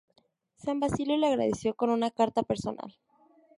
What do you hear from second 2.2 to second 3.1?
personal.